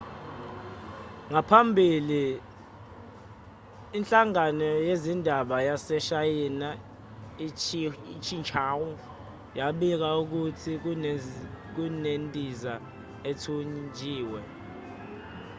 ngaphambili 1.31 2.23
inhlangano 3.97 4.69
yezindaba 4.87 5.57
yaseshayina 5.67 6.69
i-xinhua 7.47 8.97
yabika 9.59 10.09
ukuthi 10.21 10.71
kunendiza 11.75 12.73
ethunjiwe 13.29 14.41